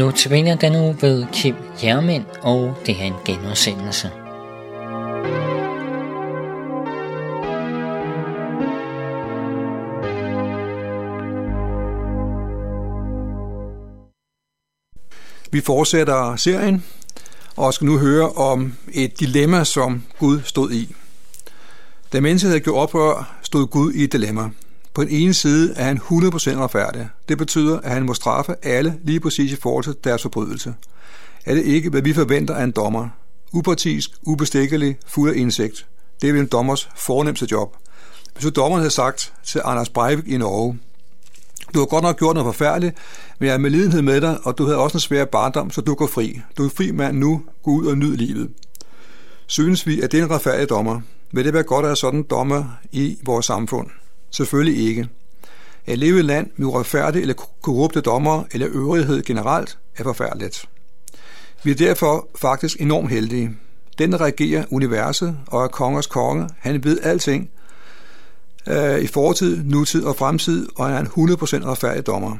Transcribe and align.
Nu 0.00 0.10
tilbage 0.10 0.56
den 0.60 0.76
uge 0.76 0.96
ved 1.00 1.26
Kim 1.32 1.54
Jermin, 1.82 2.22
og 2.42 2.76
det 2.86 2.96
er 3.00 3.04
en 3.04 3.14
genudsendelse. 3.24 4.10
Vi 15.52 15.60
fortsætter 15.60 16.36
serien 16.36 16.84
og 17.56 17.74
skal 17.74 17.86
nu 17.86 17.98
høre 17.98 18.28
om 18.28 18.74
et 18.92 19.20
dilemma, 19.20 19.64
som 19.64 20.04
Gud 20.18 20.40
stod 20.44 20.70
i. 20.70 20.94
Da 22.12 22.20
mennesket 22.20 22.50
havde 22.50 22.60
gjort 22.60 22.76
oprør, 22.76 23.38
stod 23.42 23.66
Gud 23.66 23.92
i 23.92 24.04
et 24.04 24.12
dilemma. 24.12 24.50
På 24.94 25.04
den 25.04 25.10
ene 25.10 25.34
side 25.34 25.72
er 25.76 25.84
han 25.84 25.98
100% 25.98 26.02
retfærdig. 26.10 27.08
Det 27.28 27.38
betyder, 27.38 27.80
at 27.80 27.90
han 27.90 28.02
må 28.02 28.14
straffe 28.14 28.54
alle 28.62 28.98
lige 29.02 29.20
præcis 29.20 29.52
i 29.52 29.56
forhold 29.56 29.84
til 29.84 29.94
deres 30.04 30.22
forbrydelse. 30.22 30.74
Er 31.46 31.54
det 31.54 31.64
ikke, 31.64 31.90
hvad 31.90 32.02
vi 32.02 32.12
forventer 32.12 32.54
af 32.54 32.64
en 32.64 32.70
dommer? 32.70 33.08
Upartisk, 33.52 34.10
ubestikkelig, 34.22 34.96
fuld 35.06 35.30
af 35.30 35.36
indsigt. 35.36 35.86
Det 36.22 36.28
er 36.28 36.32
vel 36.32 36.40
en 36.40 36.46
dommers 36.46 36.88
fornemmeste 36.96 37.48
job. 37.50 37.76
Hvis 38.34 38.44
du 38.44 38.50
dommeren 38.50 38.80
havde 38.80 38.94
sagt 38.94 39.32
til 39.46 39.60
Anders 39.64 39.88
Breivik 39.88 40.28
i 40.28 40.36
Norge, 40.36 40.78
du 41.74 41.78
har 41.78 41.86
godt 41.86 42.02
nok 42.02 42.18
gjort 42.18 42.34
noget 42.34 42.54
forfærdeligt, 42.54 42.96
men 43.38 43.46
jeg 43.46 43.54
er 43.54 43.58
med 43.58 43.70
lidenhed 43.70 44.02
med 44.02 44.20
dig, 44.20 44.38
og 44.44 44.58
du 44.58 44.64
havde 44.64 44.78
også 44.78 44.96
en 44.96 45.00
svær 45.00 45.24
barndom, 45.24 45.70
så 45.70 45.80
du 45.80 45.94
går 45.94 46.06
fri. 46.06 46.40
Du 46.58 46.64
er 46.64 46.70
fri 46.76 46.90
mand 46.90 47.18
nu, 47.18 47.42
gå 47.62 47.70
ud 47.70 47.86
og 47.86 47.98
nyd 47.98 48.16
livet. 48.16 48.50
Synes 49.46 49.86
vi, 49.86 50.00
at 50.00 50.12
det 50.12 50.20
er 50.20 50.24
en 50.24 50.30
retfærdig 50.30 50.68
dommer? 50.68 51.00
Vil 51.32 51.44
det 51.44 51.54
være 51.54 51.62
godt 51.62 51.84
at 51.84 51.88
have 51.88 51.96
sådan 51.96 52.20
en 52.20 52.26
dommer 52.30 52.64
i 52.92 53.18
vores 53.24 53.46
samfund? 53.46 53.86
Selvfølgelig 54.30 54.88
ikke. 54.88 55.08
At 55.86 55.98
leve 55.98 56.16
i 56.16 56.18
et 56.18 56.24
land 56.24 56.50
med 56.56 56.66
uretfærdige 56.66 57.22
eller 57.22 57.34
korrupte 57.62 58.00
dommer 58.00 58.44
eller 58.52 58.68
øvrighed 58.70 59.22
generelt 59.22 59.78
er 59.96 60.02
forfærdeligt. 60.02 60.68
Vi 61.62 61.70
er 61.70 61.74
derfor 61.74 62.28
faktisk 62.40 62.80
enormt 62.80 63.10
heldige. 63.10 63.56
Den, 63.98 64.20
regerer 64.20 64.64
universet 64.70 65.38
og 65.46 65.64
er 65.64 65.68
kongers 65.68 66.06
konge, 66.06 66.48
han 66.58 66.84
ved 66.84 67.00
alting 67.02 67.50
øh, 68.68 69.00
i 69.00 69.06
fortid, 69.06 69.64
nutid 69.64 70.04
og 70.04 70.16
fremtid, 70.16 70.68
og 70.76 70.86
han 70.86 70.94
er 70.94 71.00
en 71.00 71.30
100% 71.30 71.66
retfærdig 71.66 72.06
dommer. 72.06 72.36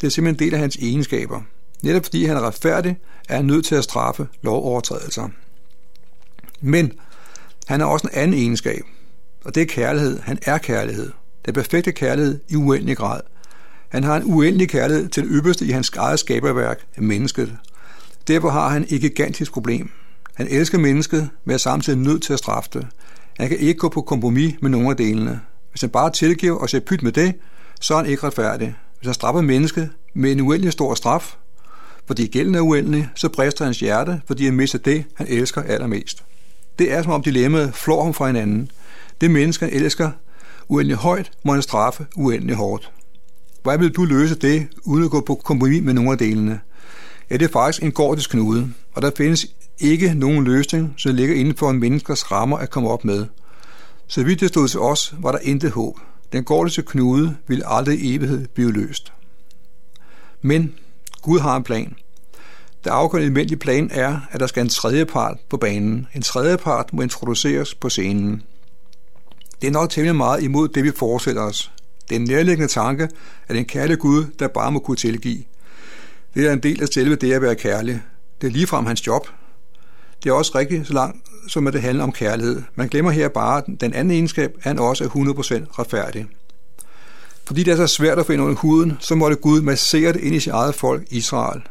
Det 0.00 0.06
er 0.06 0.10
simpelthen 0.10 0.44
en 0.44 0.48
del 0.48 0.54
af 0.54 0.60
hans 0.60 0.76
egenskaber. 0.76 1.40
Netop 1.82 2.04
fordi 2.04 2.24
han 2.24 2.36
er 2.36 2.40
retfærdig, 2.40 2.96
er 3.28 3.36
han 3.36 3.44
nødt 3.44 3.64
til 3.64 3.74
at 3.74 3.84
straffe 3.84 4.28
lovovertrædelser. 4.42 5.28
Men 6.60 6.92
han 7.66 7.80
har 7.80 7.86
også 7.86 8.08
en 8.12 8.18
anden 8.18 8.38
egenskab, 8.38 8.82
og 9.44 9.54
det 9.54 9.62
er 9.62 9.66
kærlighed. 9.66 10.20
Han 10.20 10.38
er 10.42 10.58
kærlighed. 10.58 11.10
Den 11.48 11.54
perfekte 11.54 11.92
kærlighed 11.92 12.40
i 12.48 12.56
uendelig 12.56 12.96
grad. 12.96 13.20
Han 13.88 14.04
har 14.04 14.16
en 14.16 14.22
uendelig 14.24 14.68
kærlighed 14.68 15.08
til 15.08 15.22
det 15.22 15.30
ypperste 15.32 15.64
i 15.64 15.70
hans 15.70 15.90
eget 15.96 16.18
skaberværk, 16.18 16.80
mennesket. 16.96 17.56
Derfor 18.28 18.50
har 18.50 18.68
han 18.68 18.86
et 18.88 19.00
gigantisk 19.00 19.52
problem. 19.52 19.90
Han 20.34 20.48
elsker 20.50 20.78
mennesket, 20.78 21.28
men 21.44 21.54
er 21.54 21.58
samtidig 21.58 21.98
nødt 21.98 22.22
til 22.22 22.32
at 22.32 22.38
straffe 22.38 22.70
det. 22.72 22.86
Han 23.38 23.48
kan 23.48 23.58
ikke 23.58 23.78
gå 23.78 23.88
på 23.88 24.02
kompromis 24.02 24.54
med 24.62 24.70
nogen 24.70 24.90
af 24.90 24.96
delene. 24.96 25.40
Hvis 25.70 25.80
han 25.80 25.90
bare 25.90 26.10
tilgiver 26.10 26.56
og 26.56 26.70
ser 26.70 26.80
pyt 26.80 27.02
med 27.02 27.12
det, 27.12 27.34
så 27.80 27.94
er 27.94 27.98
han 27.98 28.06
ikke 28.06 28.26
retfærdig. 28.26 28.74
Hvis 28.98 29.06
han 29.06 29.14
straffer 29.14 29.40
mennesket 29.40 29.90
med 30.14 30.32
en 30.32 30.40
uendelig 30.40 30.72
stor 30.72 30.94
straf, 30.94 31.36
fordi 32.06 32.26
gælden 32.26 32.54
er 32.54 32.60
uendelig, 32.60 33.08
så 33.14 33.28
brister 33.28 33.64
hans 33.64 33.80
hjerte, 33.80 34.20
fordi 34.26 34.44
han 34.44 34.54
mister 34.54 34.78
det, 34.78 35.04
han 35.14 35.26
elsker 35.30 35.62
allermest. 35.62 36.24
Det 36.78 36.92
er 36.92 37.02
som 37.02 37.12
om 37.12 37.22
dilemmaet 37.22 37.74
flår 37.74 38.04
ham 38.04 38.14
fra 38.14 38.26
hinanden. 38.26 38.70
Det 39.20 39.30
menneske, 39.30 39.64
han 39.64 39.74
elsker 39.74 40.10
uendelig 40.68 40.96
højt, 40.96 41.30
må 41.44 41.52
han 41.52 41.62
straffe 41.62 42.06
uendelig 42.16 42.56
hårdt. 42.56 42.92
Hvordan 43.62 43.80
vil 43.80 43.90
du 43.90 44.04
løse 44.04 44.34
det, 44.34 44.68
uden 44.84 45.04
at 45.04 45.10
gå 45.10 45.20
på 45.20 45.34
kompromis 45.34 45.82
med 45.82 45.94
nogle 45.94 46.12
af 46.12 46.18
delene? 46.18 46.60
Ja, 47.30 47.36
det 47.36 47.44
er 47.44 47.52
faktisk 47.52 47.82
en 47.82 47.92
gordisk 47.92 48.30
knude, 48.30 48.72
og 48.92 49.02
der 49.02 49.10
findes 49.16 49.46
ikke 49.78 50.14
nogen 50.14 50.44
løsning, 50.44 50.94
som 50.96 51.14
ligger 51.14 51.34
inden 51.34 51.56
for 51.56 51.70
en 51.70 51.80
menneskers 51.80 52.32
rammer 52.32 52.56
at 52.56 52.70
komme 52.70 52.90
op 52.90 53.04
med. 53.04 53.26
Så 54.06 54.24
vidt 54.24 54.40
det 54.40 54.48
stod 54.48 54.68
til 54.68 54.80
os, 54.80 55.14
var 55.18 55.32
der 55.32 55.38
intet 55.38 55.70
håb. 55.70 55.98
Den 56.32 56.44
gordiske 56.44 56.82
knude 56.82 57.36
ville 57.46 57.66
aldrig 57.66 58.00
i 58.00 58.14
evighed 58.14 58.46
blive 58.48 58.72
løst. 58.72 59.12
Men 60.42 60.74
Gud 61.22 61.40
har 61.40 61.56
en 61.56 61.62
plan. 61.62 61.94
Det 62.84 62.90
afgørende 62.90 63.26
element 63.26 63.50
i 63.50 63.56
planen 63.56 63.90
er, 63.92 64.20
at 64.30 64.40
der 64.40 64.46
skal 64.46 64.62
en 64.62 64.68
tredje 64.68 65.06
part 65.06 65.36
på 65.48 65.56
banen. 65.56 66.06
En 66.14 66.22
tredje 66.22 66.56
part 66.56 66.92
må 66.92 67.02
introduceres 67.02 67.74
på 67.74 67.88
scenen. 67.88 68.42
Det 69.60 69.66
er 69.66 69.70
nok 69.70 69.90
temmelig 69.90 70.16
meget 70.16 70.42
imod 70.42 70.68
det, 70.68 70.84
vi 70.84 70.90
forestiller 70.96 71.42
os. 71.42 71.72
Det 72.08 72.16
er 72.16 72.20
en 72.20 72.26
nærliggende 72.26 72.72
tanke, 72.72 73.08
at 73.48 73.56
en 73.56 73.64
kærlig 73.64 73.98
Gud, 73.98 74.24
der 74.38 74.48
bare 74.48 74.72
må 74.72 74.78
kunne 74.78 74.96
tilgive. 74.96 75.44
Det 76.34 76.46
er 76.46 76.52
en 76.52 76.62
del 76.62 76.82
af 76.82 76.88
selve 76.88 77.16
det 77.16 77.32
at 77.32 77.42
være 77.42 77.54
kærlig. 77.54 78.02
Det 78.40 78.46
er 78.46 78.50
ligefrem 78.50 78.86
hans 78.86 79.06
job. 79.06 79.28
Det 80.24 80.30
er 80.30 80.34
også 80.34 80.52
rigtigt, 80.54 80.86
så 80.86 80.92
langt 80.92 81.28
som 81.48 81.66
at 81.66 81.72
det 81.72 81.82
handler 81.82 82.04
om 82.04 82.12
kærlighed. 82.12 82.62
Man 82.74 82.88
glemmer 82.88 83.10
her 83.10 83.28
bare, 83.28 83.58
at 83.58 83.80
den 83.80 83.94
anden 83.94 84.10
egenskab, 84.10 84.54
at 84.56 84.62
han 84.62 84.78
også 84.78 85.04
er 85.04 85.08
100% 85.08 85.14
retfærdig. 85.78 86.26
Fordi 87.44 87.62
det 87.62 87.72
er 87.72 87.76
så 87.76 87.86
svært 87.86 88.18
at 88.18 88.26
finde 88.26 88.42
ind 88.42 88.48
under 88.48 88.60
huden, 88.60 88.96
så 89.00 89.14
måtte 89.14 89.36
Gud 89.36 89.60
massere 89.62 90.12
det 90.12 90.20
ind 90.20 90.34
i 90.34 90.40
sit 90.40 90.52
eget 90.52 90.74
folk, 90.74 91.02
Israel, 91.10 91.62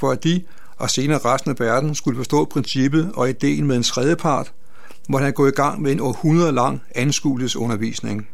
for 0.00 0.10
at 0.10 0.24
de 0.24 0.42
og 0.76 0.90
senere 0.90 1.18
resten 1.18 1.50
af 1.50 1.60
verden 1.60 1.94
skulle 1.94 2.16
forstå 2.16 2.44
princippet 2.44 3.10
og 3.14 3.28
ideen 3.28 3.66
med 3.66 3.76
en 3.76 3.82
tredjepart, 3.82 4.52
måtte 5.08 5.24
han 5.24 5.32
gå 5.32 5.46
i 5.46 5.50
gang 5.50 5.82
med 5.82 5.92
en 5.92 6.00
århundrede 6.00 6.52
lang 6.52 6.82
anskuelsesundervisning. 6.94 8.28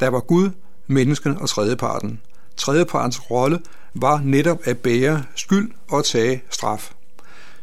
Der 0.00 0.08
var 0.08 0.20
Gud, 0.20 0.50
mennesken 0.86 1.38
og 1.38 1.48
tredjeparten. 1.48 2.20
Tredjepartens 2.56 3.30
rolle 3.30 3.60
var 3.94 4.20
netop 4.24 4.58
at 4.64 4.78
bære 4.78 5.22
skyld 5.34 5.70
og 5.88 6.04
tage 6.04 6.42
straf. 6.50 6.92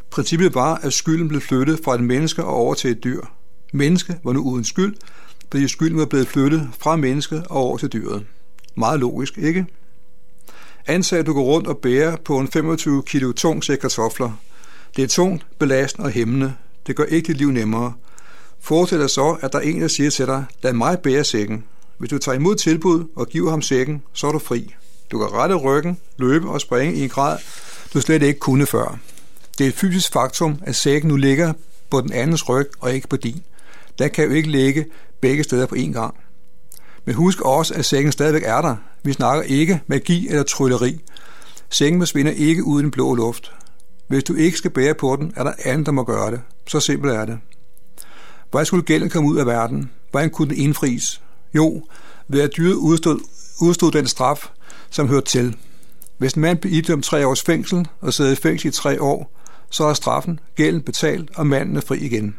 Princippet 0.09 0.55
var, 0.55 0.75
at 0.75 0.93
skylden 0.93 1.27
blev 1.27 1.41
flyttet 1.41 1.79
fra 1.83 1.95
et 1.95 2.03
menneske 2.03 2.43
og 2.43 2.53
over 2.53 2.73
til 2.73 2.91
et 2.91 3.03
dyr. 3.03 3.21
Menneske 3.73 4.19
var 4.23 4.33
nu 4.33 4.41
uden 4.41 4.63
skyld, 4.63 4.95
fordi 5.51 5.67
skylden 5.67 5.97
var 5.97 6.05
blevet 6.05 6.27
flyttet 6.27 6.69
fra 6.79 6.95
mennesket 6.95 7.47
og 7.49 7.57
over 7.57 7.77
til 7.77 7.93
dyret. 7.93 8.25
Meget 8.75 8.99
logisk, 8.99 9.37
ikke? 9.37 9.65
Ansag, 10.87 11.19
at 11.19 11.25
du 11.25 11.33
går 11.33 11.43
rundt 11.43 11.67
og 11.67 11.77
bærer 11.77 12.15
på 12.15 12.39
en 12.39 12.47
25 12.47 13.03
kilo 13.03 13.31
tung 13.31 13.63
sæk 13.63 13.77
kartofler. 13.77 14.31
Det 14.95 15.03
er 15.03 15.07
tungt, 15.07 15.45
belastende 15.59 16.05
og 16.05 16.11
hæmmende. 16.11 16.53
Det 16.87 16.95
gør 16.95 17.03
ikke 17.03 17.27
dit 17.27 17.37
liv 17.37 17.51
nemmere. 17.51 17.93
Forestil 18.65 18.99
dig 18.99 19.09
så, 19.09 19.37
at 19.41 19.53
der 19.53 19.59
er 19.59 19.63
en, 19.63 19.81
der 19.81 19.87
siger 19.87 20.09
til 20.09 20.25
dig, 20.25 20.45
lad 20.61 20.73
mig 20.73 20.99
bære 20.99 21.23
sækken. 21.23 21.63
Hvis 21.97 22.09
du 22.09 22.17
tager 22.17 22.35
imod 22.35 22.55
tilbud 22.55 23.05
og 23.15 23.27
giver 23.27 23.49
ham 23.49 23.61
sækken, 23.61 24.03
så 24.13 24.27
er 24.27 24.31
du 24.31 24.39
fri. 24.39 24.75
Du 25.11 25.17
kan 25.19 25.27
rette 25.33 25.55
ryggen, 25.55 25.97
løbe 26.17 26.49
og 26.49 26.61
springe 26.61 26.95
i 26.95 27.03
en 27.03 27.09
grad, 27.09 27.37
du 27.93 28.01
slet 28.01 28.21
ikke 28.21 28.39
kunne 28.39 28.65
før. 28.65 28.99
Det 29.57 29.63
er 29.63 29.67
et 29.67 29.75
fysisk 29.75 30.13
faktum, 30.13 30.59
at 30.61 30.75
sækken 30.75 31.07
nu 31.07 31.15
ligger 31.15 31.53
på 31.89 32.01
den 32.01 32.13
andens 32.13 32.49
ryg 32.49 32.69
og 32.79 32.93
ikke 32.93 33.07
på 33.07 33.15
din. 33.15 33.43
Den 33.99 34.09
kan 34.09 34.25
jo 34.25 34.31
ikke 34.31 34.51
ligge 34.51 34.85
begge 35.21 35.43
steder 35.43 35.65
på 35.65 35.75
én 35.75 35.91
gang. 35.91 36.15
Men 37.05 37.15
husk 37.15 37.41
også, 37.41 37.73
at 37.73 37.85
sækken 37.85 38.11
stadigvæk 38.11 38.43
er 38.45 38.61
der. 38.61 38.75
Vi 39.03 39.13
snakker 39.13 39.43
ikke 39.43 39.81
magi 39.87 40.27
eller 40.29 40.43
trylleri. 40.43 40.99
Sengen 41.69 42.01
forsvinder 42.01 42.31
ikke 42.31 42.63
uden 42.63 42.91
blå 42.91 43.15
luft. 43.15 43.51
Hvis 44.07 44.23
du 44.23 44.35
ikke 44.35 44.57
skal 44.57 44.71
bære 44.71 44.93
på 44.93 45.15
den, 45.15 45.33
er 45.35 45.43
der 45.43 45.53
andet, 45.65 45.85
der 45.85 45.91
må 45.91 46.03
gøre 46.03 46.31
det. 46.31 46.41
Så 46.67 46.79
simpelt 46.79 47.13
er 47.13 47.25
det. 47.25 47.39
Hvordan 48.51 48.65
skulle 48.65 48.83
gælden 48.83 49.09
komme 49.09 49.29
ud 49.29 49.37
af 49.37 49.45
verden? 49.45 49.91
Hvordan 50.11 50.29
kunne 50.29 50.49
den 50.49 50.57
indfries? 50.57 51.21
Jo, 51.53 51.83
ved 52.27 52.41
at 52.41 52.51
dyret 52.57 52.73
udstod, 52.73 53.19
udstod 53.61 53.91
den 53.91 54.07
straf, 54.07 54.49
som 54.89 55.07
hørte 55.07 55.25
til. 55.25 55.55
Hvis 56.17 56.33
en 56.33 56.41
mand 56.41 56.57
blev 56.57 56.73
idømt 56.73 57.05
tre 57.05 57.27
års 57.27 57.41
fængsel 57.41 57.87
og 58.01 58.13
sidder 58.13 58.31
i 58.31 58.35
fængsel 58.35 58.67
i 58.67 58.71
tre 58.71 59.01
år, 59.01 59.31
så 59.69 59.83
er 59.83 59.93
straffen, 59.93 60.39
gælden 60.55 60.81
betalt, 60.81 61.29
og 61.35 61.47
manden 61.47 61.75
er 61.75 61.81
fri 61.81 61.97
igen. 61.97 62.35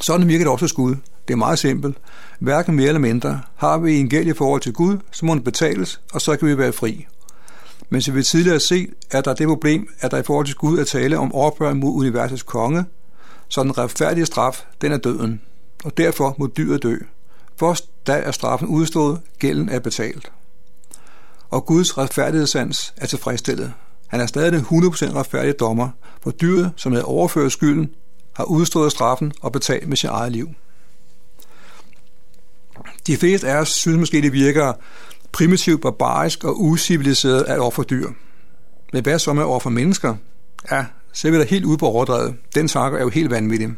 Sådan 0.00 0.28
virker 0.28 0.44
det 0.44 0.52
også 0.52 0.68
skud. 0.68 0.94
Det 1.28 1.34
er 1.34 1.38
meget 1.38 1.58
simpelt. 1.58 1.96
Hverken 2.38 2.76
mere 2.76 2.88
eller 2.88 3.00
mindre. 3.00 3.40
Har 3.56 3.78
vi 3.78 3.96
en 3.96 4.08
gæld 4.08 4.26
i 4.26 4.32
forhold 4.32 4.60
til 4.60 4.72
Gud, 4.72 4.98
så 5.12 5.26
må 5.26 5.34
den 5.34 5.44
betales, 5.44 6.00
og 6.12 6.20
så 6.20 6.36
kan 6.36 6.48
vi 6.48 6.58
være 6.58 6.72
fri. 6.72 7.06
Men 7.90 8.02
som 8.02 8.14
vi 8.14 8.22
tidligere 8.22 8.54
har 8.54 8.58
set, 8.58 8.90
er 9.10 9.20
der 9.20 9.34
det 9.34 9.48
problem, 9.48 9.88
at 10.00 10.10
der 10.10 10.18
i 10.18 10.22
forhold 10.22 10.46
til 10.46 10.54
Gud 10.54 10.78
er 10.78 10.84
tale 10.84 11.18
om 11.18 11.34
oprør 11.34 11.74
mod 11.74 11.92
universets 11.92 12.42
konge, 12.42 12.84
så 13.48 13.62
den 13.62 13.78
retfærdige 13.78 14.26
straf, 14.26 14.66
den 14.80 14.92
er 14.92 14.96
døden, 14.96 15.40
og 15.84 15.96
derfor 15.96 16.34
må 16.38 16.48
dyret 16.56 16.82
dø. 16.82 16.96
Først 17.56 17.90
da 18.06 18.12
er 18.12 18.30
straffen 18.30 18.68
udstået, 18.68 19.20
gælden 19.38 19.68
er 19.68 19.78
betalt. 19.78 20.32
Og 21.50 21.66
Guds 21.66 21.98
retfærdighedssans 21.98 22.94
er 22.96 23.06
tilfredsstillet. 23.06 23.72
Han 24.06 24.20
er 24.20 24.26
stadig 24.26 24.52
den 24.52 24.60
100% 24.60 24.66
retfærdige 25.16 25.52
dommer, 25.52 25.88
for 26.22 26.30
dyret, 26.30 26.72
som 26.76 26.92
havde 26.92 27.04
overført 27.04 27.52
skylden, 27.52 27.90
har 28.32 28.44
udstået 28.44 28.92
straffen 28.92 29.32
og 29.40 29.52
betalt 29.52 29.88
med 29.88 29.96
sit 29.96 30.10
eget 30.10 30.32
liv. 30.32 30.48
De 33.06 33.16
fleste 33.16 33.48
af 33.48 33.56
os 33.56 33.68
synes 33.68 33.98
måske, 33.98 34.22
det 34.22 34.32
virker 34.32 34.72
primitivt, 35.32 35.82
barbarisk 35.82 36.44
og 36.44 36.62
usiviliseret 36.62 37.42
at 37.42 37.58
ofre 37.58 37.82
dyr. 37.82 38.08
Men 38.92 39.02
hvad 39.02 39.18
så 39.18 39.32
med 39.32 39.42
at 39.42 39.48
ofre 39.48 39.70
mennesker? 39.70 40.16
Ja, 40.70 40.84
så 41.16 41.28
er 41.28 41.32
vi 41.32 41.38
da 41.38 41.44
helt 41.44 41.64
ude 41.64 41.78
på 41.78 41.86
overdrevet. 41.86 42.34
Den 42.54 42.68
tanke 42.68 42.98
er 42.98 43.02
jo 43.02 43.08
helt 43.08 43.30
vanvittig. 43.30 43.68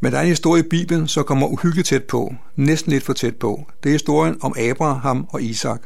Men 0.00 0.12
der 0.12 0.18
er 0.18 0.22
en 0.22 0.28
historie 0.28 0.62
i 0.64 0.68
Bibelen, 0.68 1.08
som 1.08 1.24
kommer 1.24 1.46
uhyggeligt 1.46 1.88
tæt 1.88 2.04
på, 2.04 2.34
næsten 2.56 2.92
lidt 2.92 3.04
for 3.04 3.12
tæt 3.12 3.36
på. 3.36 3.66
Det 3.82 3.88
er 3.88 3.92
historien 3.92 4.36
om 4.40 4.54
Abraham 4.58 5.26
og 5.30 5.42
Isak. 5.42 5.80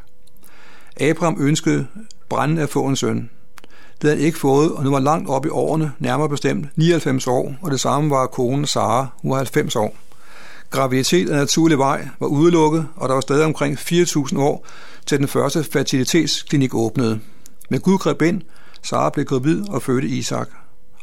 Abraham 1.01 1.37
ønskede 1.41 1.87
brændende 2.29 2.63
at 2.63 2.69
få 2.69 2.87
en 2.87 2.97
søn. 2.97 3.31
Det 3.95 4.03
havde 4.03 4.17
han 4.17 4.27
ikke 4.27 4.39
fået, 4.39 4.73
og 4.73 4.85
nu 4.85 4.91
var 4.91 5.01
langt 5.01 5.29
op 5.29 5.47
i 5.47 5.49
årene, 5.49 5.93
nærmere 5.99 6.29
bestemt 6.29 6.67
99 6.77 7.27
år, 7.27 7.55
og 7.63 7.71
det 7.71 7.81
samme 7.81 8.11
var 8.11 8.27
konen 8.27 8.67
Sara, 8.67 9.07
hun 9.23 9.31
var 9.31 9.37
90 9.37 9.77
år. 9.77 9.97
Graviditet 10.71 11.31
af 11.31 11.37
naturlig 11.37 11.79
vej 11.79 12.09
var 12.21 12.27
udelukket, 12.27 12.87
og 12.97 13.09
der 13.09 13.15
var 13.15 13.21
stadig 13.21 13.45
omkring 13.45 13.79
4.000 13.79 14.39
år 14.39 14.67
til 15.07 15.19
den 15.19 15.29
første 15.29 15.65
fertilitetsklinik 15.65 16.75
åbnede. 16.75 17.21
Men 17.71 17.81
Gud 17.81 17.99
greb 17.99 18.23
ind, 18.23 18.43
Sara 18.85 19.11
blev 19.11 19.25
gravid 19.25 19.69
og 19.69 19.83
fødte 19.83 20.09
Isak, 20.09 20.49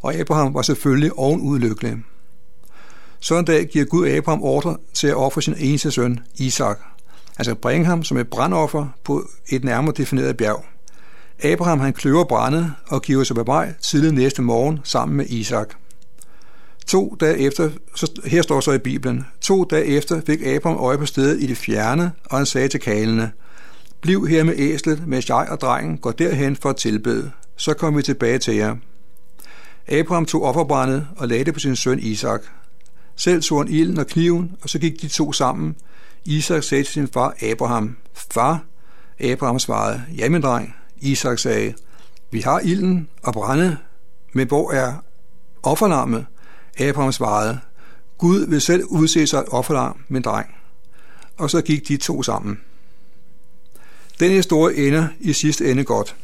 og 0.01 0.15
Abraham 0.15 0.53
var 0.53 0.61
selvfølgelig 0.61 1.13
ovenudlykkelig. 1.13 1.97
Så 3.19 3.37
en 3.37 3.45
dag 3.45 3.65
giver 3.65 3.85
Gud 3.85 4.07
Abraham 4.07 4.43
ordre 4.43 4.77
til 4.93 5.07
at 5.07 5.15
ofre 5.15 5.41
sin 5.41 5.55
eneste 5.57 5.91
søn, 5.91 6.19
Isak. 6.35 6.79
Han 7.35 7.45
skal 7.45 7.55
bringe 7.55 7.85
ham 7.85 8.03
som 8.03 8.17
et 8.17 8.27
brandoffer 8.27 8.87
på 9.03 9.27
et 9.49 9.63
nærmere 9.63 9.93
defineret 9.97 10.37
bjerg. 10.37 10.65
Abraham 11.43 11.79
han 11.79 11.93
kløver 11.93 12.23
brændet 12.23 12.73
og 12.87 13.01
giver 13.01 13.23
sig 13.23 13.35
på 13.35 13.43
vej 13.43 13.73
tidlig 13.81 14.11
næste 14.11 14.41
morgen 14.41 14.79
sammen 14.83 15.17
med 15.17 15.25
Isak. 15.25 15.69
To 16.87 17.17
dage 17.19 17.37
efter, 17.37 17.69
så, 17.95 18.11
her 18.25 18.41
står 18.41 18.59
så 18.59 18.71
i 18.71 18.77
Bibelen, 18.77 19.25
to 19.41 19.63
dage 19.63 19.85
efter 19.85 20.21
fik 20.25 20.45
Abraham 20.45 20.79
øje 20.79 20.97
på 20.97 21.05
stedet 21.05 21.41
i 21.41 21.47
det 21.47 21.57
fjerne, 21.57 22.11
og 22.25 22.37
han 22.37 22.45
sagde 22.45 22.67
til 22.67 22.79
kalene, 22.79 23.31
Bliv 24.01 24.27
her 24.27 24.43
med 24.43 24.53
æslet, 24.57 25.07
mens 25.07 25.29
jeg 25.29 25.47
og 25.49 25.61
drengen 25.61 25.97
går 25.97 26.11
derhen 26.11 26.55
for 26.55 26.69
at 26.69 26.75
tilbede. 26.75 27.31
Så 27.55 27.73
kommer 27.73 27.97
vi 27.99 28.03
tilbage 28.03 28.39
til 28.39 28.55
jer. 28.55 28.75
Abraham 29.87 30.25
tog 30.25 30.43
offerbrændet 30.43 31.07
og 31.17 31.27
lagde 31.27 31.45
det 31.45 31.53
på 31.53 31.59
sin 31.59 31.75
søn 31.75 31.99
Isak. 31.99 32.41
Selv 33.15 33.41
tog 33.41 33.59
han 33.59 33.67
ilden 33.67 33.97
og 33.97 34.07
kniven, 34.07 34.57
og 34.61 34.69
så 34.69 34.79
gik 34.79 35.01
de 35.01 35.07
to 35.07 35.33
sammen. 35.33 35.75
Isak 36.25 36.63
sagde 36.63 36.83
til 36.83 36.93
sin 36.93 37.07
far 37.07 37.35
Abraham, 37.51 37.97
Far, 38.13 38.63
Abraham 39.19 39.59
svarede, 39.59 40.03
ja 40.17 40.29
min 40.29 40.41
dreng. 40.41 40.75
Isak 40.97 41.39
sagde, 41.39 41.73
vi 42.31 42.39
har 42.39 42.59
ilden 42.59 43.09
og 43.23 43.33
brændet, 43.33 43.77
men 44.33 44.47
hvor 44.47 44.71
er 44.71 44.93
offerlammet? 45.63 46.25
Abraham 46.79 47.11
svarede, 47.11 47.59
Gud 48.17 48.47
vil 48.47 48.61
selv 48.61 48.83
udse 48.85 49.27
sig 49.27 49.39
et 49.39 49.45
offerlam, 49.47 49.99
min 50.07 50.21
dreng. 50.21 50.55
Og 51.37 51.49
så 51.49 51.61
gik 51.61 51.87
de 51.87 51.97
to 51.97 52.23
sammen. 52.23 52.59
Den 54.19 54.31
historie 54.31 54.87
ender 54.87 55.07
i 55.19 55.33
sidste 55.33 55.71
ende 55.71 55.83
godt. 55.83 56.15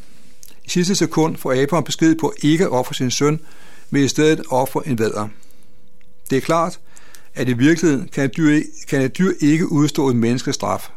I 0.67 0.69
sidste 0.69 0.95
sekund 0.95 1.37
får 1.37 1.63
Abraham 1.63 1.83
besked 1.83 2.15
på 2.15 2.33
ikke 2.43 2.63
at 2.63 2.69
ofre 2.69 2.95
sin 2.95 3.11
søn, 3.11 3.39
men 3.89 4.03
i 4.03 4.07
stedet 4.07 4.41
ofre 4.49 4.87
en 4.87 4.99
vædder. 4.99 5.27
Det 6.29 6.37
er 6.37 6.41
klart, 6.41 6.79
at 7.35 7.49
i 7.49 7.53
virkeligheden 7.53 8.09
kan 8.13 8.23
et 8.23 8.37
dyr, 8.37 8.59
kan 8.89 9.01
et 9.01 9.17
dyr 9.17 9.31
ikke 9.39 9.71
udstå 9.71 10.09
en 10.09 10.17
menneskestraf. 10.17 10.89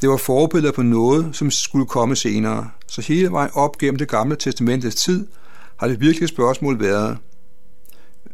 Det 0.00 0.08
var 0.08 0.16
forbilleder 0.16 0.72
på 0.72 0.82
noget, 0.82 1.28
som 1.32 1.50
skulle 1.50 1.86
komme 1.86 2.16
senere. 2.16 2.70
Så 2.86 3.02
hele 3.02 3.30
vejen 3.30 3.50
op 3.54 3.78
gennem 3.78 3.98
det 3.98 4.08
gamle 4.08 4.36
testamentets 4.36 4.96
tid 5.04 5.26
har 5.76 5.88
det 5.88 6.00
virkelige 6.00 6.28
spørgsmål 6.28 6.80
været, 6.80 7.18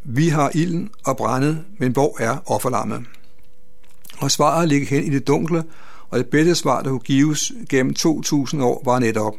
vi 0.03 0.27
har 0.27 0.51
ilden 0.53 0.89
og 1.05 1.17
brændet, 1.17 1.63
men 1.79 1.91
hvor 1.91 2.15
er 2.19 2.37
offerlammet? 2.45 3.03
Og 4.17 4.31
svaret 4.31 4.69
ligger 4.69 4.87
hen 4.87 5.03
i 5.03 5.09
det 5.09 5.27
dunkle, 5.27 5.63
og 6.09 6.19
det 6.19 6.27
bedste 6.27 6.55
svar, 6.55 6.81
der 6.81 6.89
kunne 6.89 6.99
gives 6.99 7.51
gennem 7.69 7.93
2000 7.93 8.63
år, 8.63 8.81
var 8.85 8.99
netop, 8.99 9.33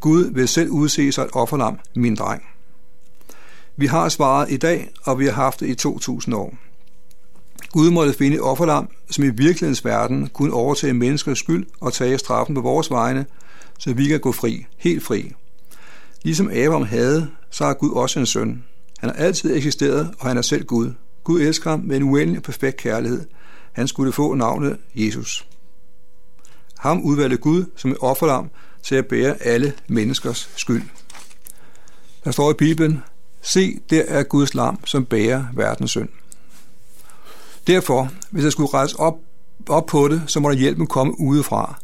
Gud 0.00 0.30
vil 0.32 0.48
selv 0.48 0.70
udse 0.70 1.12
sig 1.12 1.22
et 1.22 1.30
offerlam, 1.32 1.78
min 1.94 2.14
dreng. 2.14 2.42
Vi 3.76 3.86
har 3.86 4.08
svaret 4.08 4.50
i 4.50 4.56
dag, 4.56 4.90
og 5.02 5.18
vi 5.18 5.24
har 5.24 5.32
haft 5.32 5.60
det 5.60 5.66
i 5.68 5.74
2000 5.74 6.34
år. 6.34 6.54
Gud 7.72 7.90
måtte 7.90 8.12
finde 8.12 8.36
et 8.36 8.42
offerlam, 8.42 8.88
som 9.10 9.24
i 9.24 9.28
virkelighedens 9.28 9.84
verden 9.84 10.28
kunne 10.28 10.52
overtage 10.52 10.92
menneskers 10.92 11.38
skyld 11.38 11.66
og 11.80 11.92
tage 11.92 12.18
straffen 12.18 12.54
på 12.54 12.60
vores 12.60 12.90
vegne, 12.90 13.26
så 13.78 13.92
vi 13.92 14.08
kan 14.08 14.20
gå 14.20 14.32
fri, 14.32 14.66
helt 14.76 15.02
fri. 15.02 15.32
Ligesom 16.22 16.50
Abraham 16.50 16.82
havde, 16.82 17.30
så 17.50 17.64
har 17.64 17.74
Gud 17.74 17.90
også 17.90 18.20
en 18.20 18.26
søn. 18.26 18.64
Han 18.98 19.10
har 19.10 19.16
altid 19.16 19.56
eksisteret, 19.56 20.14
og 20.18 20.28
han 20.28 20.36
er 20.36 20.42
selv 20.42 20.64
Gud. 20.64 20.92
Gud 21.24 21.40
elsker 21.40 21.70
ham 21.70 21.80
med 21.80 21.96
en 21.96 22.02
uendelig 22.02 22.38
og 22.38 22.42
perfekt 22.42 22.76
kærlighed. 22.76 23.24
Han 23.72 23.88
skulle 23.88 24.12
få 24.12 24.34
navnet 24.34 24.76
Jesus. 24.94 25.46
Ham 26.78 27.02
udvalgte 27.02 27.36
Gud 27.36 27.64
som 27.76 27.90
et 27.90 27.96
offerlam 28.00 28.50
til 28.82 28.94
at 28.94 29.06
bære 29.06 29.42
alle 29.42 29.72
menneskers 29.88 30.50
skyld. 30.56 30.82
Der 32.24 32.30
står 32.30 32.50
i 32.50 32.54
Bibelen, 32.54 33.02
se, 33.42 33.80
der 33.90 34.02
er 34.08 34.22
Guds 34.22 34.54
lam, 34.54 34.86
som 34.86 35.04
bærer 35.04 35.44
verdens 35.54 35.90
synd. 35.90 36.08
Derfor, 37.66 38.10
hvis 38.30 38.44
jeg 38.44 38.52
skulle 38.52 38.74
rejse 38.74 38.98
op, 38.98 39.14
op 39.68 39.86
på 39.86 40.08
det, 40.08 40.22
så 40.26 40.40
må 40.40 40.50
der 40.50 40.56
hjælpen 40.56 40.86
komme 40.86 41.20
udefra. 41.20 41.80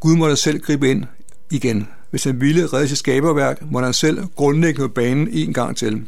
Gud 0.00 0.16
må 0.16 0.28
da 0.28 0.34
selv 0.34 0.60
gribe 0.60 0.90
ind 0.90 1.04
igen. 1.50 1.88
Hvis 2.10 2.24
han 2.24 2.40
ville 2.40 2.66
redde 2.66 2.88
sit 2.88 2.98
skaberværk, 2.98 3.62
må 3.70 3.80
han 3.80 3.92
selv 3.92 4.26
grundlægge 4.36 4.88
banen 4.88 5.28
en 5.32 5.52
gang 5.52 5.76
til. 5.76 6.06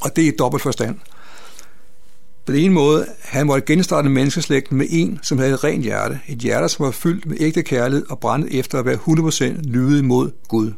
Og 0.00 0.16
det 0.16 0.24
er 0.24 0.28
i 0.28 0.36
dobbelt 0.38 0.62
forstand. 0.62 0.98
På 2.46 2.52
den 2.52 2.60
ene 2.60 2.74
måde, 2.74 3.06
han 3.22 3.46
måtte 3.46 3.66
genstarte 3.66 4.08
menneskeslægten 4.08 4.78
med 4.78 4.86
en, 4.90 5.18
som 5.22 5.38
havde 5.38 5.52
et 5.52 5.64
rent 5.64 5.84
hjerte. 5.84 6.20
Et 6.28 6.38
hjerte, 6.38 6.68
som 6.68 6.84
var 6.84 6.90
fyldt 6.90 7.26
med 7.26 7.36
ægte 7.40 7.62
kærlighed 7.62 8.06
og 8.10 8.18
brændt 8.18 8.54
efter 8.54 8.78
at 8.78 8.84
være 8.84 8.96
100% 8.96 9.62
lydig 9.62 10.04
mod 10.04 10.30
Gud. 10.48 10.72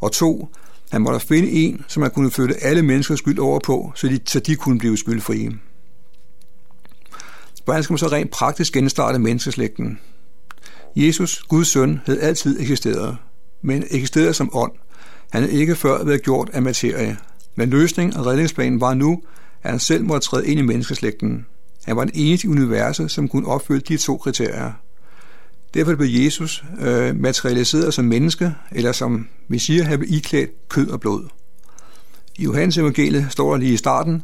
Og 0.00 0.12
to, 0.12 0.48
han 0.90 1.02
måtte 1.02 1.26
finde 1.26 1.50
en, 1.50 1.84
som 1.88 2.02
han 2.02 2.10
kunne 2.10 2.30
flytte 2.30 2.64
alle 2.64 2.82
menneskers 2.82 3.18
skyld 3.18 3.38
over 3.38 3.60
på, 3.64 3.92
så 3.94 4.08
de, 4.08 4.20
så 4.26 4.40
de 4.40 4.56
kunne 4.56 4.78
blive 4.78 4.98
skyldfrie. 4.98 5.52
Hvordan 7.64 7.82
skal 7.82 7.92
man 7.92 7.98
så 7.98 8.08
rent 8.08 8.30
praktisk 8.30 8.72
genstarte 8.72 9.18
menneskeslægten? 9.18 9.98
Jesus, 10.96 11.42
Guds 11.48 11.68
søn, 11.68 12.00
havde 12.06 12.20
altid 12.20 12.60
eksisteret, 12.60 13.16
men 13.62 13.84
eksisterede 13.90 14.34
som 14.34 14.50
ånd. 14.52 14.72
Han 15.30 15.42
havde 15.42 15.54
ikke 15.54 15.76
før 15.76 16.04
været 16.04 16.22
gjort 16.22 16.50
af 16.52 16.62
materie. 16.62 17.16
Men 17.54 17.70
løsningen 17.70 18.16
og 18.16 18.26
redningsplanen 18.26 18.80
var 18.80 18.94
nu, 18.94 19.22
at 19.62 19.70
han 19.70 19.80
selv 19.80 20.04
måtte 20.04 20.26
træde 20.26 20.46
ind 20.46 20.60
i 20.60 20.62
menneskeslægten. 20.62 21.46
Han 21.84 21.96
var 21.96 22.04
den 22.04 22.14
eneste 22.14 22.46
i 22.46 22.50
universet, 22.50 23.10
som 23.10 23.28
kunne 23.28 23.48
opfylde 23.48 23.80
de 23.80 23.96
to 23.96 24.16
kriterier. 24.16 24.72
Derfor 25.74 25.94
blev 25.94 26.24
Jesus 26.24 26.64
øh, 26.80 27.16
materialiseret 27.16 27.94
som 27.94 28.04
menneske, 28.04 28.54
eller 28.72 28.92
som 28.92 29.28
vi 29.48 29.58
siger, 29.58 29.84
han 29.84 29.98
blev 29.98 30.12
iklædt 30.12 30.68
kød 30.68 30.88
og 30.88 31.00
blod. 31.00 31.28
I 32.38 32.44
Johannes 32.44 32.78
evangeliet 32.78 33.26
står 33.30 33.50
der 33.50 33.58
lige 33.58 33.72
i 33.72 33.76
starten, 33.76 34.22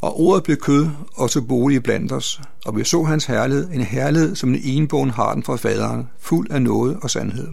og 0.00 0.20
ordet 0.20 0.42
blev 0.42 0.56
kød 0.56 0.88
og 1.14 1.30
til 1.30 1.42
bolig 1.42 1.82
blandt 1.82 2.12
os, 2.12 2.40
og 2.64 2.76
vi 2.76 2.84
så 2.84 3.02
hans 3.02 3.24
herlighed, 3.24 3.70
en 3.72 3.80
herlighed, 3.80 4.36
som 4.36 4.52
den 4.52 4.60
enbogen 4.64 5.10
har 5.10 5.34
den 5.34 5.42
fra 5.42 5.56
faderen, 5.56 6.08
fuld 6.20 6.50
af 6.50 6.62
noget 6.62 6.98
og 7.02 7.10
sandhed. 7.10 7.48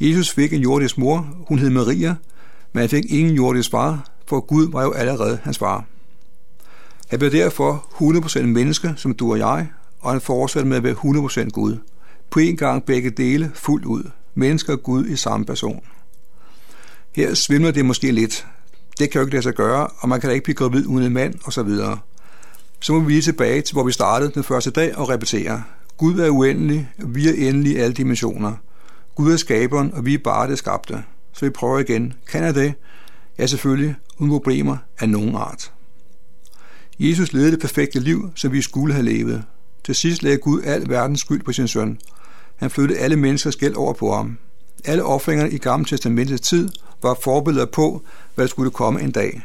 Jesus 0.00 0.30
fik 0.30 0.52
en 0.52 0.62
jordisk 0.62 0.98
mor, 0.98 1.28
hun 1.48 1.58
hed 1.58 1.70
Maria, 1.70 2.14
men 2.72 2.80
han 2.80 2.88
fik 2.88 3.04
ingen 3.12 3.34
jordisk 3.34 3.70
far, 3.70 4.10
for 4.26 4.40
Gud 4.40 4.72
var 4.72 4.82
jo 4.82 4.92
allerede 4.92 5.38
hans 5.42 5.58
far. 5.58 5.84
Han 7.10 7.18
blev 7.18 7.30
derfor 7.30 7.86
100% 8.40 8.42
menneske, 8.42 8.94
som 8.96 9.14
du 9.14 9.32
og 9.32 9.38
jeg, 9.38 9.68
og 10.00 10.12
han 10.12 10.20
fortsatte 10.20 10.68
med 10.68 10.76
at 10.76 10.82
være 10.82 10.94
100% 10.94 11.48
Gud. 11.48 11.78
På 12.30 12.40
en 12.40 12.56
gang 12.56 12.84
begge 12.84 13.10
dele 13.10 13.50
fuldt 13.54 13.84
ud. 13.84 14.10
Mennesker 14.34 14.72
og 14.72 14.82
Gud 14.82 15.06
i 15.06 15.16
samme 15.16 15.46
person. 15.46 15.80
Her 17.12 17.34
svimler 17.34 17.70
det 17.70 17.84
måske 17.84 18.12
lidt. 18.12 18.46
Det 18.98 19.10
kan 19.10 19.18
jo 19.18 19.26
ikke 19.26 19.34
lade 19.34 19.42
sig 19.42 19.54
gøre, 19.54 19.86
og 19.98 20.08
man 20.08 20.20
kan 20.20 20.28
da 20.28 20.34
ikke 20.34 20.44
blive 20.44 20.54
gravid 20.54 20.86
uden 20.86 21.06
en 21.06 21.12
mand, 21.12 21.34
og 21.44 21.52
så 21.52 21.62
videre. 21.62 21.98
Så 22.80 22.92
må 22.92 23.00
vi 23.00 23.12
lige 23.12 23.22
tilbage 23.22 23.62
til, 23.62 23.74
hvor 23.74 23.84
vi 23.84 23.92
startede 23.92 24.30
den 24.34 24.44
første 24.44 24.70
dag 24.70 24.96
og 24.96 25.08
repetere. 25.08 25.62
Gud 25.96 26.18
er 26.18 26.30
uendelig, 26.30 26.90
og 27.02 27.14
vi 27.14 27.28
er 27.28 27.48
endelig 27.48 27.72
i 27.72 27.76
alle 27.76 27.94
dimensioner. 27.94 28.52
Gud 29.14 29.32
er 29.32 29.36
skaberen, 29.36 29.94
og 29.94 30.04
vi 30.04 30.14
er 30.14 30.18
bare 30.24 30.50
det 30.50 30.58
skabte. 30.58 31.02
Så 31.32 31.44
vi 31.44 31.50
prøver 31.50 31.78
igen. 31.78 32.12
Kan 32.30 32.44
jeg 32.44 32.54
det? 32.54 32.74
Ja, 33.38 33.46
selvfølgelig, 33.46 33.94
uden 34.18 34.30
problemer 34.30 34.76
af 34.98 35.08
nogen 35.08 35.34
art. 35.34 35.72
Jesus 36.98 37.32
levede 37.32 37.50
det 37.50 37.60
perfekte 37.60 38.00
liv, 38.00 38.30
som 38.34 38.52
vi 38.52 38.62
skulle 38.62 38.94
have 38.94 39.04
levet. 39.04 39.44
Til 39.84 39.94
sidst 39.94 40.22
lagde 40.22 40.38
Gud 40.38 40.62
al 40.62 40.88
verdens 40.88 41.20
skyld 41.20 41.42
på 41.42 41.52
sin 41.52 41.68
søn. 41.68 41.98
Han 42.56 42.70
flyttede 42.70 42.98
alle 42.98 43.16
menneskers 43.16 43.56
gæld 43.56 43.74
over 43.74 43.92
på 43.92 44.14
ham. 44.14 44.38
Alle 44.84 45.04
offringerne 45.04 45.50
i 45.50 45.58
Gamle 45.58 45.86
Testamentets 45.86 46.48
tid 46.48 46.68
var 47.02 47.18
forbilleder 47.22 47.66
på, 47.66 48.02
hvad 48.34 48.44
der 48.44 48.48
skulle 48.48 48.70
komme 48.70 49.02
en 49.02 49.10
dag. 49.10 49.42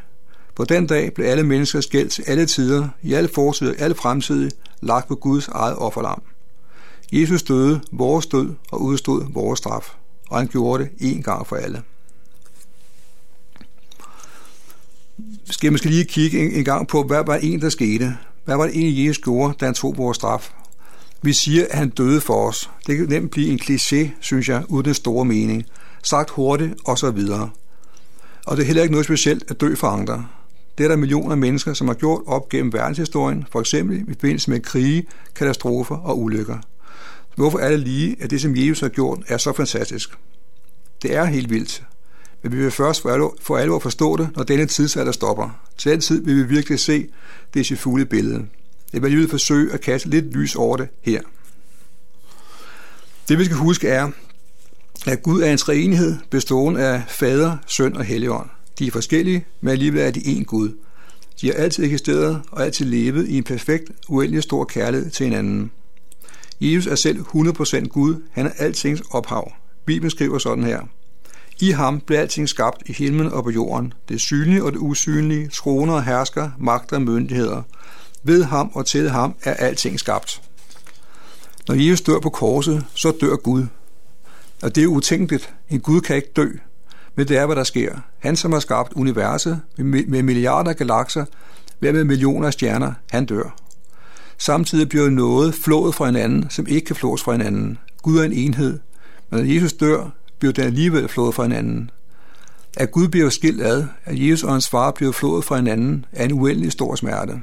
På 0.55 0.63
den 0.63 0.87
dag 0.87 1.13
blev 1.13 1.25
alle 1.25 1.43
menneskers 1.43 1.85
gæld 1.85 2.09
til 2.09 2.23
alle 2.27 2.45
tider, 2.45 2.87
i 3.01 3.13
alle 3.13 3.29
fortider, 3.35 3.73
alle 3.79 3.95
fremtidige, 3.95 4.51
lagt 4.81 5.07
på 5.07 5.15
Guds 5.15 5.47
eget 5.47 5.75
offerlam. 5.75 6.21
Jesus 7.11 7.43
døde 7.43 7.81
vores 7.91 8.25
død 8.25 8.53
og 8.71 8.81
udstod 8.81 9.33
vores 9.33 9.59
straf, 9.59 9.95
og 10.29 10.37
han 10.37 10.47
gjorde 10.47 10.83
det 10.83 10.91
en 10.99 11.23
gang 11.23 11.47
for 11.47 11.55
alle. 11.55 11.81
Skal 15.49 15.67
jeg 15.67 15.73
måske 15.73 15.89
lige 15.89 16.05
kigge 16.05 16.39
en, 16.39 16.51
en 16.51 16.65
gang 16.65 16.87
på, 16.87 17.03
hvad 17.03 17.23
var 17.25 17.37
det 17.37 17.53
en, 17.53 17.61
der 17.61 17.69
skete? 17.69 18.17
Hvad 18.45 18.55
var 18.55 18.63
det 18.63 18.75
egentlig, 18.75 19.07
Jesus 19.07 19.23
gjorde, 19.23 19.53
da 19.59 19.65
han 19.65 19.73
tog 19.73 19.97
vores 19.97 20.15
straf? 20.15 20.51
Vi 21.21 21.33
siger, 21.33 21.65
at 21.69 21.77
han 21.77 21.89
døde 21.89 22.21
for 22.21 22.47
os. 22.47 22.69
Det 22.87 22.97
kan 22.97 23.05
nemt 23.09 23.31
blive 23.31 23.49
en 23.49 23.59
kliché, 23.63 24.09
synes 24.19 24.49
jeg, 24.49 24.63
uden 24.67 24.85
den 24.85 24.93
store 24.93 25.25
mening. 25.25 25.65
Sagt 26.03 26.29
hurtigt 26.29 26.73
og 26.85 26.97
så 26.97 27.11
videre. 27.11 27.49
Og 28.45 28.57
det 28.57 28.63
er 28.63 28.67
heller 28.67 28.81
ikke 28.83 28.91
noget 28.91 29.05
specielt 29.05 29.43
at 29.47 29.61
dø 29.61 29.75
for 29.75 29.87
andre. 29.87 30.25
Det 30.77 30.83
er 30.83 30.87
der 30.87 30.95
millioner 30.95 31.31
af 31.31 31.37
mennesker, 31.37 31.73
som 31.73 31.87
har 31.87 31.95
gjort 31.95 32.21
op 32.27 32.49
gennem 32.49 32.73
verdenshistorien, 32.73 33.45
for 33.51 33.59
eksempel 33.59 33.97
i 33.97 34.13
forbindelse 34.13 34.49
med 34.49 34.59
krige, 34.59 35.03
katastrofer 35.35 35.95
og 35.95 36.19
ulykker. 36.19 36.57
Hvorfor 37.35 37.59
er 37.59 37.69
det 37.69 37.79
lige, 37.79 38.15
at 38.19 38.29
det, 38.29 38.41
som 38.41 38.55
Jesus 38.55 38.79
har 38.79 38.89
gjort, 38.89 39.19
er 39.27 39.37
så 39.37 39.53
fantastisk? 39.53 40.09
Det 41.01 41.15
er 41.15 41.25
helt 41.25 41.49
vildt. 41.49 41.83
Men 42.43 42.51
vi 42.51 42.57
vil 42.57 42.71
først 42.71 43.01
for 43.01 43.09
alvor, 43.09 43.37
for 43.41 43.57
alvor 43.57 43.79
forstå 43.79 44.17
det, 44.17 44.29
når 44.35 44.43
denne 44.43 44.65
tidsalder 44.65 45.11
stopper. 45.11 45.59
Til 45.77 45.91
den 45.91 46.01
tid 46.01 46.25
vil 46.25 46.35
vi 46.35 46.43
virkelig 46.43 46.79
se 46.79 47.07
det 47.53 47.65
sit 47.65 47.79
fulde 47.79 48.05
billede. 48.05 48.45
Jeg 48.93 49.01
vil 49.01 49.07
alligevel 49.07 49.29
forsøge 49.29 49.73
at 49.73 49.81
kaste 49.81 50.09
lidt 50.09 50.25
lys 50.25 50.55
over 50.55 50.77
det 50.77 50.87
her. 51.01 51.21
Det 53.29 53.39
vi 53.39 53.45
skal 53.45 53.57
huske 53.57 53.87
er, 53.87 54.11
at 55.05 55.23
Gud 55.23 55.41
er 55.41 55.51
en 55.51 55.57
treenighed 55.57 56.15
bestående 56.29 56.81
af 56.81 57.03
fader, 57.07 57.57
søn 57.67 57.97
og 57.97 58.03
helligånd. 58.03 58.49
De 58.79 58.87
er 58.87 58.91
forskellige, 58.91 59.45
men 59.61 59.71
alligevel 59.71 60.01
er 60.01 60.11
de 60.11 60.19
én 60.19 60.43
Gud. 60.43 60.69
De 61.41 61.47
har 61.47 61.53
altid 61.53 61.83
eksisteret 61.83 62.41
og 62.51 62.65
altid 62.65 62.85
levet 62.85 63.27
i 63.27 63.37
en 63.37 63.43
perfekt, 63.43 63.91
uendelig 64.09 64.43
stor 64.43 64.65
kærlighed 64.65 65.09
til 65.09 65.23
hinanden. 65.23 65.71
Jesus 66.61 66.87
er 66.87 66.95
selv 66.95 67.19
100% 67.19 67.87
Gud. 67.87 68.15
Han 68.31 68.45
er 68.45 68.51
altings 68.57 69.01
ophav. 69.11 69.51
Bibelen 69.85 70.11
skriver 70.11 70.37
sådan 70.37 70.63
her. 70.63 70.81
I 71.61 71.71
ham 71.71 71.99
blev 71.99 72.17
alting 72.17 72.49
skabt 72.49 72.83
i 72.85 72.93
himlen 72.93 73.31
og 73.33 73.43
på 73.43 73.49
jorden. 73.49 73.93
Det 74.09 74.21
synlige 74.21 74.63
og 74.63 74.71
det 74.71 74.79
usynlige, 74.79 75.47
troner 75.47 75.93
og 75.93 76.03
hersker, 76.03 76.49
magter 76.59 76.95
og 76.95 77.01
myndigheder. 77.01 77.61
Ved 78.23 78.43
ham 78.43 78.71
og 78.73 78.85
til 78.85 79.09
ham 79.09 79.35
er 79.43 79.53
alting 79.53 79.99
skabt. 79.99 80.41
Når 81.67 81.75
Jesus 81.75 82.01
dør 82.01 82.19
på 82.19 82.29
korset, 82.29 82.85
så 82.93 83.13
dør 83.21 83.35
Gud. 83.35 83.65
Og 84.61 84.75
det 84.75 84.83
er 84.83 84.87
utænkeligt. 84.87 85.53
En 85.69 85.79
Gud 85.79 86.01
kan 86.01 86.15
ikke 86.15 86.31
dø. 86.35 86.47
Men 87.15 87.27
det 87.27 87.37
er, 87.37 87.45
hvad 87.45 87.55
der 87.55 87.63
sker. 87.63 87.95
Han, 88.19 88.35
som 88.35 88.51
har 88.51 88.59
skabt 88.59 88.93
universet 88.93 89.61
med 89.77 90.23
milliarder 90.23 90.69
af 90.69 90.77
galakser, 90.77 91.25
hver 91.79 91.91
med 91.91 92.03
millioner 92.03 92.47
af 92.47 92.53
stjerner, 92.53 92.93
han 93.11 93.25
dør. 93.25 93.55
Samtidig 94.37 94.89
bliver 94.89 95.09
noget 95.09 95.55
flået 95.55 95.95
fra 95.95 96.05
hinanden, 96.05 96.49
som 96.49 96.67
ikke 96.67 96.85
kan 96.85 96.95
flås 96.95 97.23
fra 97.23 97.31
hinanden. 97.31 97.77
Gud 98.01 98.17
er 98.17 98.23
en 98.23 98.33
enhed, 98.33 98.79
men 99.29 99.39
når 99.39 99.53
Jesus 99.53 99.73
dør, 99.73 100.09
bliver 100.41 100.53
den 100.53 100.63
alligevel 100.63 101.07
flået 101.07 101.35
fra 101.35 101.43
hinanden. 101.43 101.91
At 102.77 102.91
Gud 102.91 103.07
bliver 103.07 103.29
skilt 103.29 103.61
ad, 103.61 103.85
at 104.05 104.19
Jesus 104.19 104.43
og 104.43 104.51
hans 104.51 104.69
far 104.69 104.91
bliver 104.91 105.11
flået 105.11 105.45
fra 105.45 105.55
hinanden, 105.55 106.05
er 106.11 106.25
en 106.25 106.31
uendelig 106.31 106.71
stor 106.71 106.95
smerte. 106.95 107.41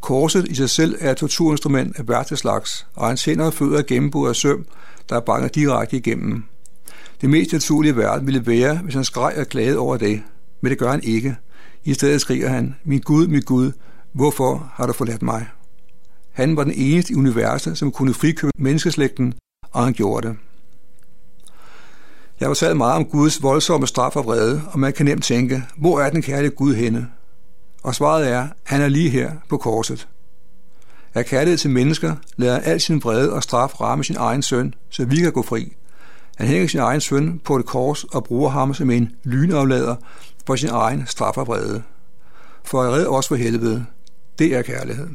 Korset 0.00 0.48
i 0.48 0.54
sig 0.54 0.70
selv 0.70 0.96
er 1.00 1.10
et 1.10 1.16
torturinstrument 1.16 1.98
af 1.98 2.08
værste 2.08 2.36
slags, 2.36 2.86
og 2.94 3.06
hans 3.06 3.24
hænder 3.24 3.44
og 3.44 3.54
fødder 3.54 3.78
er 3.78 3.82
gennemboet 3.82 4.28
af 4.28 4.36
søm, 4.36 4.66
der 5.08 5.16
er 5.16 5.20
banket 5.20 5.54
direkte 5.54 5.96
igennem. 5.96 6.44
Det 7.20 7.30
mest 7.30 7.52
naturlige 7.52 7.96
verden 7.96 8.26
ville 8.26 8.46
være, 8.46 8.76
hvis 8.76 8.94
han 8.94 9.04
skreg 9.04 9.34
og 9.36 9.46
klagede 9.46 9.78
over 9.78 9.96
det, 9.96 10.22
men 10.60 10.70
det 10.70 10.78
gør 10.78 10.90
han 10.90 11.04
ikke. 11.04 11.36
I 11.84 11.94
stedet 11.94 12.20
skriger 12.20 12.48
han, 12.48 12.74
min 12.84 13.00
Gud, 13.00 13.26
min 13.26 13.42
Gud, 13.42 13.72
hvorfor 14.12 14.72
har 14.74 14.86
du 14.86 14.92
forladt 14.92 15.22
mig? 15.22 15.46
Han 16.32 16.56
var 16.56 16.64
den 16.64 16.72
eneste 16.76 17.12
i 17.12 17.16
universet, 17.16 17.78
som 17.78 17.92
kunne 17.92 18.14
frikøbe 18.14 18.52
menneskeslægten, 18.58 19.34
og 19.70 19.84
han 19.84 19.92
gjorde 19.92 20.28
det. 20.28 20.36
Jeg 22.40 22.48
har 22.48 22.54
talt 22.54 22.76
meget 22.76 22.96
om 22.96 23.04
Guds 23.04 23.42
voldsomme 23.42 23.86
straf 23.86 24.16
og 24.16 24.24
vrede, 24.24 24.62
og 24.72 24.78
man 24.80 24.92
kan 24.92 25.06
nemt 25.06 25.24
tænke, 25.24 25.62
hvor 25.76 26.00
er 26.00 26.10
den 26.10 26.22
kærlige 26.22 26.50
Gud 26.50 26.74
henne? 26.74 27.08
Og 27.82 27.94
svaret 27.94 28.28
er, 28.28 28.48
han 28.64 28.80
er 28.80 28.88
lige 28.88 29.10
her 29.10 29.32
på 29.48 29.56
korset. 29.56 30.08
Af 31.14 31.26
kærlighed 31.26 31.58
til 31.58 31.70
mennesker 31.70 32.14
lader 32.36 32.54
han 32.54 32.62
al 32.64 32.80
sin 32.80 33.02
vrede 33.02 33.32
og 33.32 33.42
straf 33.42 33.80
ramme 33.80 34.04
sin 34.04 34.16
egen 34.16 34.42
søn, 34.42 34.74
så 34.90 35.04
vi 35.04 35.16
kan 35.16 35.32
gå 35.32 35.42
fri. 35.42 35.76
Han 36.36 36.46
hænger 36.46 36.68
sin 36.68 36.80
egen 36.80 37.00
søn 37.00 37.40
på 37.44 37.56
et 37.56 37.66
kors 37.66 38.04
og 38.04 38.24
bruger 38.24 38.50
ham 38.50 38.74
som 38.74 38.90
en 38.90 39.12
lynaflader 39.24 39.96
for 40.46 40.56
sin 40.56 40.68
egen 40.68 41.06
straf 41.06 41.38
og 41.38 41.46
vrede. 41.46 41.82
For 42.64 42.82
at 42.82 42.92
redde 42.92 43.08
os 43.08 43.28
for 43.28 43.36
helvede, 43.36 43.86
det 44.38 44.54
er 44.54 44.62
kærlighed. 44.62 45.08